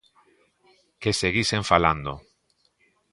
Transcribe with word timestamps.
Que 1.01 1.11
seguisen 1.21 1.61
falando. 1.71 2.13